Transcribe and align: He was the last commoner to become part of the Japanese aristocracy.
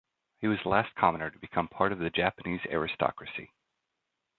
He 0.39 0.47
was 0.47 0.57
the 0.63 0.69
last 0.69 0.95
commoner 0.95 1.29
to 1.29 1.37
become 1.37 1.67
part 1.67 1.91
of 1.91 1.99
the 1.99 2.09
Japanese 2.09 2.61
aristocracy. 2.71 3.51